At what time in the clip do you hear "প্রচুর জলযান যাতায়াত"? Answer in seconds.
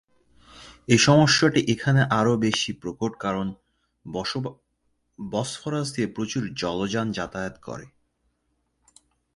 6.07-7.55